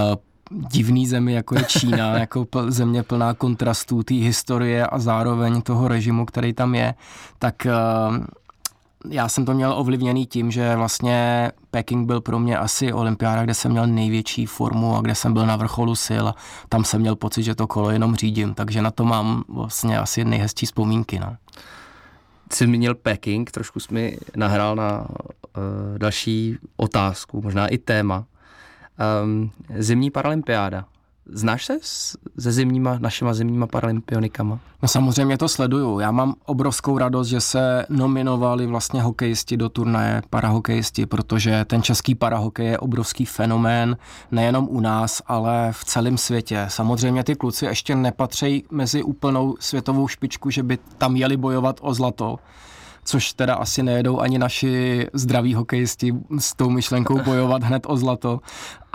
[0.51, 6.25] divný zemi, jako je Čína, jako země plná kontrastů té historie a zároveň toho režimu,
[6.25, 6.93] který tam je,
[7.39, 7.71] tak eh,
[9.09, 13.53] já jsem to měl ovlivněný tím, že vlastně Peking byl pro mě asi olympiáda, kde
[13.53, 16.35] jsem měl největší formu a kde jsem byl na vrcholu sil a
[16.69, 20.25] tam jsem měl pocit, že to kolo jenom řídím, takže na to mám vlastně asi
[20.25, 21.19] nejhezčí vzpomínky.
[21.19, 21.35] No.
[22.53, 28.25] Jsi zmínil Peking, trošku jsi mi nahrál na uh, další otázku, možná i téma.
[29.23, 30.85] Um, zimní paralympiáda.
[31.29, 31.77] Znáš se
[32.39, 34.59] se zimníma, našima zimníma paralympionikama?
[34.81, 35.99] No samozřejmě to sleduju.
[35.99, 42.15] Já mám obrovskou radost, že se nominovali vlastně hokejisti do turnaje parahokejisti, protože ten český
[42.15, 43.97] parahokej je obrovský fenomén
[44.31, 46.65] nejenom u nás, ale v celém světě.
[46.69, 51.93] Samozřejmě ty kluci ještě nepatří mezi úplnou světovou špičku, že by tam jeli bojovat o
[51.93, 52.39] zlato
[53.05, 58.39] což teda asi nejedou ani naši zdraví hokejisti s tou myšlenkou bojovat hned o zlato,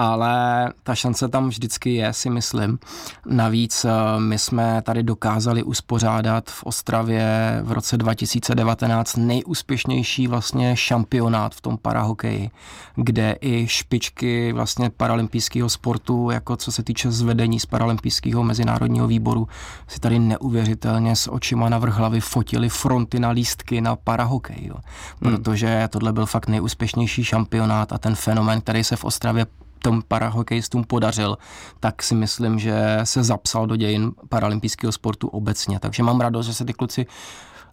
[0.01, 2.79] ale ta šance tam vždycky je, si myslím.
[3.27, 11.55] Navíc eh, my jsme tady dokázali uspořádat v Ostravě v roce 2019 nejúspěšnější vlastně šampionát
[11.55, 12.51] v tom parahokeji,
[12.97, 19.49] kde i špičky vlastně paralympijského sportu, jako co se týče zvedení z paralympijského mezinárodního výboru,
[19.89, 24.75] si tady neuvěřitelně s očima na vrch hlavy fotili fronty na lístky na parahokej, jo.
[24.75, 25.37] Hmm.
[25.37, 29.47] protože tohle byl fakt nejúspěšnější šampionát a ten fenomén, který se v Ostravě
[29.81, 31.39] tom parahokejistům podařil,
[31.81, 35.81] tak si myslím, že se zapsal do dějin paralympijského sportu obecně.
[35.81, 37.07] Takže mám radost, že se ty kluci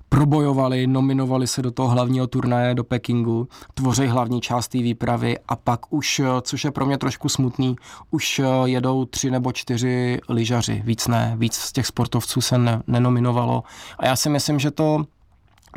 [0.10, 5.56] probojovali, nominovali se do toho hlavního turnaje do Pekingu, tvoří hlavní část té výpravy a
[5.56, 7.76] pak už, což je pro mě trošku smutný,
[8.12, 13.64] už jedou tři nebo čtyři lyžaři, víc ne, víc z těch sportovců se ne, nenominovalo
[14.00, 15.06] a já si myslím, že to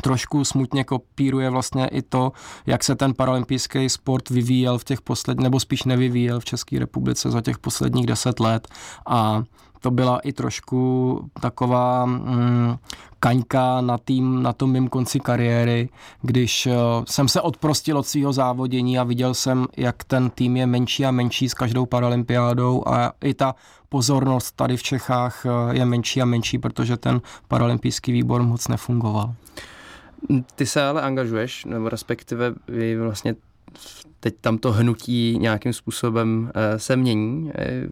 [0.01, 2.31] trošku smutně kopíruje vlastně i to,
[2.65, 7.31] jak se ten paralympijský sport vyvíjel v těch posledních, nebo spíš nevyvíjel v České republice
[7.31, 8.67] za těch posledních deset let
[9.05, 9.43] a
[9.81, 12.75] to byla i trošku taková mm,
[13.19, 15.89] kaňka na, tým, na tom mým konci kariéry,
[16.21, 16.73] když uh,
[17.07, 21.11] jsem se odprostil od svého závodění a viděl jsem, jak ten tým je menší a
[21.11, 23.55] menší s každou paralympiádou a i ta
[23.89, 29.33] pozornost tady v Čechách uh, je menší a menší, protože ten paralympijský výbor moc nefungoval.
[30.55, 33.35] Ty se ale angažuješ, nebo respektive vy vlastně
[34.19, 37.51] teď tam to hnutí nějakým způsobem eh, se mění.
[37.55, 37.87] Eh,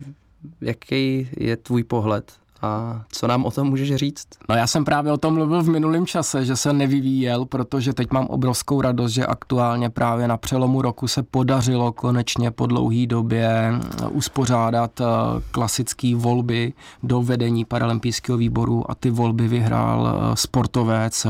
[0.62, 4.28] jaký je tvůj pohled a co nám o tom můžeš říct?
[4.50, 8.12] No já jsem právě o tom mluvil v minulém čase, že se nevyvíjel, protože teď
[8.12, 13.74] mám obrovskou radost, že aktuálně právě na přelomu roku se podařilo konečně po dlouhé době
[14.10, 15.06] uspořádat eh,
[15.52, 21.30] klasické volby do vedení paralympijského výboru a ty volby vyhrál eh, sportovec eh,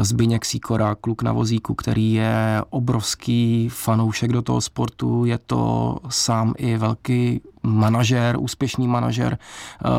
[0.00, 6.54] Zbyněk Sikora, kluk na vozíku, který je obrovský fanoušek do toho sportu, je to sám
[6.56, 9.38] i velký manažer, úspěšný manažer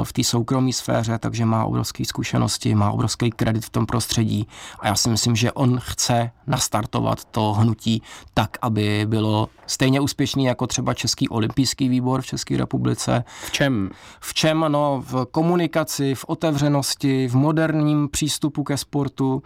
[0.04, 4.48] v té soukromé sféře, takže má obrovské zkušenosti, má obrovský kredit v tom prostředí
[4.80, 8.02] a já si myslím, že on chce nastartovat to hnutí
[8.34, 13.24] tak, aby bylo stejně úspěšný jako třeba Český olympijský výbor v České republice.
[13.46, 13.90] V čem?
[14.20, 14.66] V čem?
[14.68, 19.44] No, v komunikaci, v otevřenosti, v moderním přístupu ke sportu,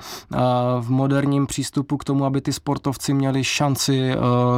[0.80, 4.12] v moderním přístupu k tomu, aby ty sportovci měli šanci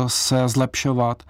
[0.08, 1.24] se zlepšovat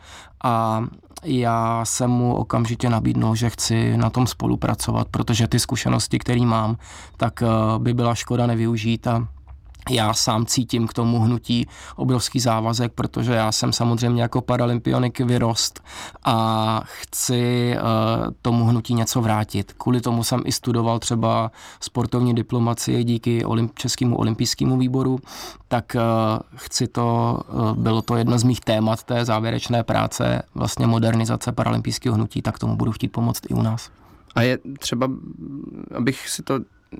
[0.43, 0.83] a
[1.23, 6.77] já jsem mu okamžitě nabídnul, že chci na tom spolupracovat, protože ty zkušenosti, které mám,
[7.17, 9.27] tak eh, by byla škoda nevyužít a
[9.89, 15.83] já sám cítím k tomu hnutí obrovský závazek, protože já jsem samozřejmě jako paralympionik vyrost
[16.23, 19.73] a chci uh, tomu hnutí něco vrátit.
[19.77, 25.19] Kvůli tomu jsem i studoval třeba sportovní diplomaci díky olymp- Českému olympijskému výboru,
[25.67, 26.01] tak uh,
[26.55, 32.15] chci to, uh, bylo to jedno z mých témat té závěrečné práce, vlastně modernizace paralympijského
[32.15, 33.89] hnutí, tak tomu budu chtít pomoct i u nás.
[34.35, 35.09] A je třeba,
[35.95, 36.59] abych si to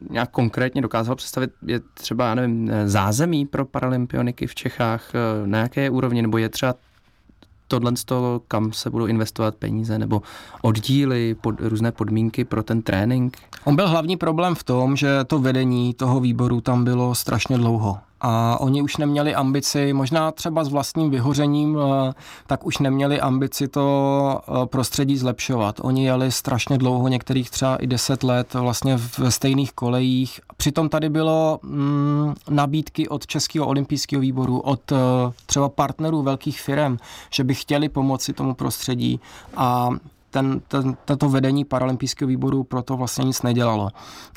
[0.09, 5.59] nějak konkrétně dokázal představit, je třeba, já nevím, zázemí pro paralympioniky v Čechách, eh, na
[5.59, 6.75] jaké úrovni, nebo je třeba
[7.67, 10.21] tohle z toho, kam se budou investovat peníze, nebo
[10.61, 13.37] oddíly, pod, různé podmínky pro ten trénink?
[13.63, 17.97] On byl hlavní problém v tom, že to vedení toho výboru tam bylo strašně dlouho
[18.21, 22.13] a oni už neměli ambici, možná třeba s vlastním vyhořením, eh,
[22.47, 25.79] tak už neměli ambici to eh, prostředí zlepšovat.
[25.83, 30.39] Oni jeli strašně dlouho, některých třeba i deset let vlastně ve stejných kolejích.
[30.57, 34.97] Přitom tady bylo mm, nabídky od Českého olympijského výboru, od uh,
[35.45, 36.97] třeba partnerů velkých firm,
[37.29, 39.19] že by chtěli pomoci tomu prostředí
[39.55, 39.89] a
[40.29, 43.89] ten, ten, tato vedení paralympijského výboru proto vlastně nic nedělalo.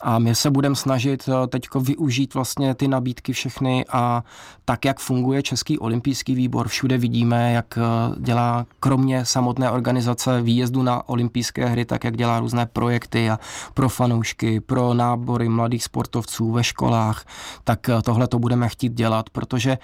[0.03, 4.25] A my se budeme snažit eh, teď využít vlastně ty nabídky všechny a
[4.65, 7.83] tak, jak funguje Český olympijský výbor, všude vidíme, jak eh,
[8.21, 13.39] dělá kromě samotné organizace výjezdu na olympijské hry, tak jak dělá různé projekty a
[13.75, 17.25] pro fanoušky, pro nábory mladých sportovců ve školách,
[17.65, 19.79] tak eh, tohle to budeme chtít dělat, protože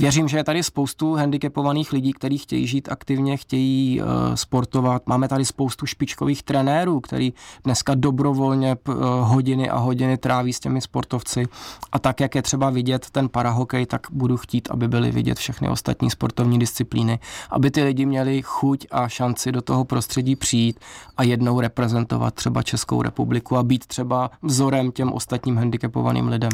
[0.00, 5.02] Věřím, že je tady spoustu handicapovaných lidí, kteří chtějí žít aktivně, chtějí uh, sportovat.
[5.06, 7.32] Máme tady spoustu špičkových trenérů, který
[7.64, 11.44] dneska dobrovolně uh, hodiny a hodiny tráví s těmi sportovci.
[11.92, 15.68] A tak, jak je třeba vidět ten parahokej, tak budu chtít, aby byly vidět všechny
[15.68, 17.18] ostatní sportovní disciplíny,
[17.50, 20.80] aby ty lidi měli chuť a šanci do toho prostředí přijít
[21.16, 26.50] a jednou reprezentovat třeba Českou republiku a být třeba vzorem těm ostatním handicapovaným lidem.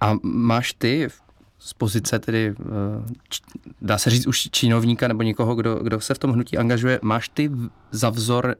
[0.00, 1.29] A máš ty v
[1.60, 3.34] z pozice tedy, eh,
[3.82, 7.28] dá se říct už činovníka nebo někoho, kdo, kdo se v tom hnutí angažuje, máš
[7.28, 7.50] ty
[7.90, 8.56] za vzor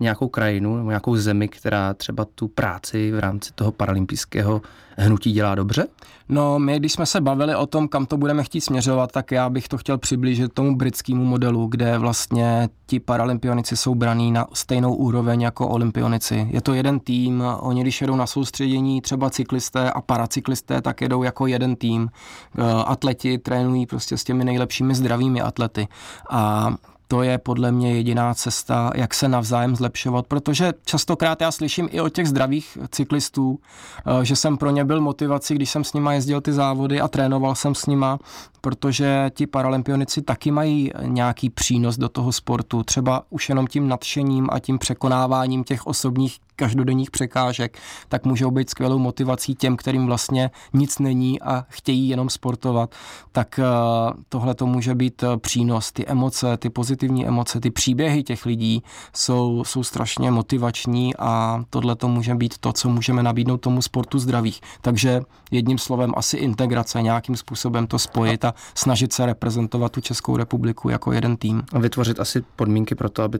[0.00, 4.62] nějakou krajinu nebo nějakou zemi, která třeba tu práci v rámci toho paralympijského
[4.96, 5.86] hnutí dělá dobře?
[6.28, 9.50] No, my, když jsme se bavili o tom, kam to budeme chtít směřovat, tak já
[9.50, 14.94] bych to chtěl přiblížit tomu britskému modelu, kde vlastně ti paralympionici jsou braní na stejnou
[14.94, 16.48] úroveň jako olympionici.
[16.50, 21.22] Je to jeden tým, oni když jedou na soustředění, třeba cyklisté a paracyklisté, tak jedou
[21.22, 22.10] jako jeden tým.
[22.58, 25.88] Eh, atleti trénují prostě s těmi nejlepšími zdravými atlety.
[26.30, 26.74] A
[27.08, 32.00] to je podle mě jediná cesta, jak se navzájem zlepšovat, protože častokrát já slyším i
[32.00, 33.58] od těch zdravých cyklistů,
[34.20, 37.08] eh, že jsem pro ně byl motivací, když jsem s nima jezdil ty závody a
[37.08, 38.18] trénoval jsem s nima,
[38.60, 44.48] protože ti paralympionici taky mají nějaký přínos do toho sportu, třeba už jenom tím nadšením
[44.52, 50.50] a tím překonáváním těch osobních každodenních překážek, tak můžou být skvělou motivací těm, kterým vlastně
[50.72, 52.94] nic není a chtějí jenom sportovat.
[53.32, 53.64] Tak eh,
[54.28, 55.92] tohle to může být eh, přínos.
[55.92, 58.82] Ty emoce, ty pozitivní emoce, ty příběhy těch lidí
[59.14, 64.18] jsou, jsou strašně motivační a tohle to může být to, co můžeme nabídnout tomu sportu
[64.18, 64.60] zdravých.
[64.80, 70.36] Takže jedním slovem asi integrace, nějakým způsobem to spojit a snažit se reprezentovat tu Českou
[70.36, 71.62] republiku jako jeden tým.
[71.72, 73.38] A vytvořit asi podmínky pro to, aby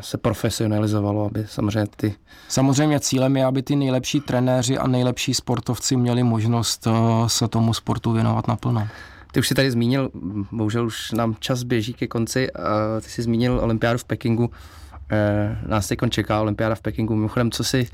[0.00, 2.14] se profesionalizovalo, aby samozřejmě ty...
[2.48, 7.74] Samozřejmě cílem je, aby ty nejlepší trenéři a nejlepší sportovci měli možnost eh, se tomu
[7.74, 8.88] sportu věnovat naplno.
[9.32, 10.10] Ty už si tady zmínil,
[10.52, 14.50] bohužel už nám čas běží ke konci, a ty jsi zmínil olympiádu v Pekingu.
[15.12, 17.16] Eh, nás teď čeká olympiáda v Pekingu.
[17.16, 17.88] Mimochodem, co si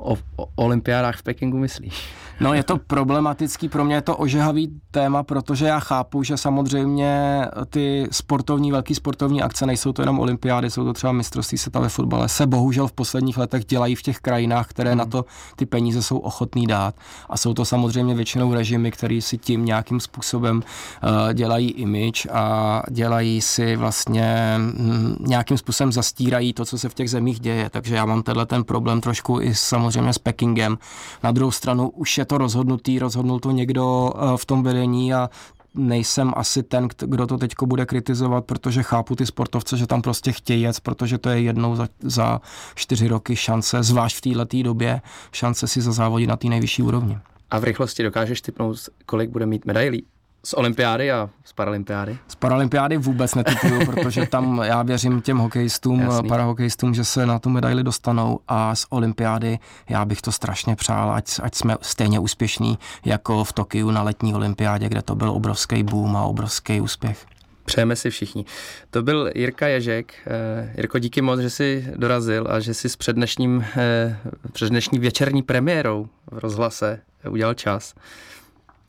[0.00, 2.04] o, o olympiádách v Pekingu myslíš?
[2.40, 7.42] No je to problematický, pro mě je to ožehavý téma, protože já chápu, že samozřejmě
[7.70, 11.88] ty sportovní, velký sportovní akce nejsou to jenom olympiády, jsou to třeba mistrovství světa ve
[11.88, 15.24] fotbale, se bohužel v posledních letech dělají v těch krajinách, které na to
[15.56, 16.94] ty peníze jsou ochotný dát.
[17.28, 22.82] A jsou to samozřejmě většinou režimy, které si tím nějakým způsobem uh, dělají image a
[22.90, 27.70] dělají si vlastně hm, nějakým způsobem zastírají to, co se v těch zemích děje.
[27.70, 30.78] Takže já mám tenhle ten problém trošku i samozřejmě s Pekingem.
[31.22, 35.30] Na druhou stranu už je to rozhodnutý, rozhodnul to někdo eh, v tom vedení a
[35.74, 40.32] nejsem asi ten, kdo to teď bude kritizovat, protože chápu ty sportovce, že tam prostě
[40.32, 42.40] chtějí jet, protože to je jednou za, za
[42.74, 45.00] čtyři roky šance, zvlášť v této době,
[45.32, 47.18] šance si zazávodit na té nejvyšší úrovni.
[47.50, 50.06] A v rychlosti dokážeš typnout, kolik bude mít medailí?
[50.44, 52.18] Z olympiády a z paralympiády?
[52.28, 56.28] Z paralympiády vůbec netypuju, protože tam já věřím těm hokejistům, Jasný.
[56.28, 61.12] parahokejistům, že se na tu medaili dostanou a z olympiády já bych to strašně přál,
[61.12, 65.82] ať, ať jsme stejně úspěšní jako v Tokiu na letní olympiádě, kde to byl obrovský
[65.82, 67.26] boom a obrovský úspěch.
[67.64, 68.44] Přejeme si všichni.
[68.90, 70.14] To byl Jirka Ježek.
[70.26, 74.16] Eh, Jirko, díky moc, že jsi dorazil a že jsi s předdnešním, eh,
[74.52, 77.00] předdnešní večerní premiérou v rozhlase
[77.30, 77.94] udělal čas.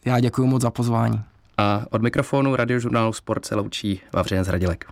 [0.06, 1.22] Já děkuji moc za pozvání.
[1.62, 4.86] A od mikrofonu radiožurnálu Sport se loučí Vavřinec Radilek.